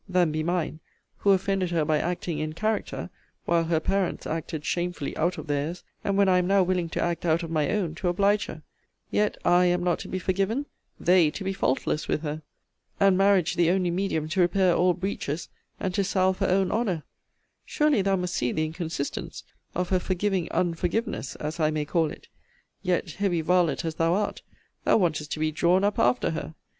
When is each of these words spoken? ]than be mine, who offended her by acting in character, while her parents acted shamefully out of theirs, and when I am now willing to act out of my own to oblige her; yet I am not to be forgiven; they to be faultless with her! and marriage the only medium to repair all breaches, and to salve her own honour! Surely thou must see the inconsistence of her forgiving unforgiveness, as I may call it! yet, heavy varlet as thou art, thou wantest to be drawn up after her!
]than 0.09 0.31
be 0.31 0.41
mine, 0.41 0.79
who 1.17 1.29
offended 1.29 1.69
her 1.69 1.85
by 1.85 1.99
acting 1.99 2.39
in 2.39 2.53
character, 2.53 3.11
while 3.45 3.65
her 3.65 3.79
parents 3.79 4.25
acted 4.25 4.65
shamefully 4.65 5.15
out 5.15 5.37
of 5.37 5.45
theirs, 5.45 5.83
and 6.03 6.17
when 6.17 6.27
I 6.27 6.39
am 6.39 6.47
now 6.47 6.63
willing 6.63 6.89
to 6.89 6.99
act 7.03 7.23
out 7.23 7.43
of 7.43 7.51
my 7.51 7.69
own 7.69 7.93
to 7.93 8.07
oblige 8.07 8.47
her; 8.47 8.63
yet 9.11 9.37
I 9.45 9.65
am 9.65 9.83
not 9.83 9.99
to 9.99 10.07
be 10.07 10.17
forgiven; 10.17 10.65
they 10.99 11.29
to 11.29 11.43
be 11.43 11.53
faultless 11.53 12.07
with 12.07 12.23
her! 12.23 12.41
and 12.99 13.15
marriage 13.15 13.53
the 13.53 13.69
only 13.69 13.91
medium 13.91 14.27
to 14.29 14.39
repair 14.41 14.73
all 14.73 14.95
breaches, 14.95 15.49
and 15.79 15.93
to 15.93 16.03
salve 16.03 16.39
her 16.39 16.49
own 16.49 16.71
honour! 16.71 17.03
Surely 17.63 18.01
thou 18.01 18.15
must 18.15 18.33
see 18.33 18.51
the 18.51 18.65
inconsistence 18.65 19.43
of 19.75 19.89
her 19.89 19.99
forgiving 19.99 20.47
unforgiveness, 20.51 21.35
as 21.35 21.59
I 21.59 21.69
may 21.69 21.85
call 21.85 22.09
it! 22.09 22.27
yet, 22.81 23.11
heavy 23.11 23.41
varlet 23.41 23.85
as 23.85 23.93
thou 23.93 24.15
art, 24.15 24.41
thou 24.83 24.97
wantest 24.97 25.29
to 25.33 25.39
be 25.39 25.51
drawn 25.51 25.83
up 25.83 25.99
after 25.99 26.31
her! 26.31 26.55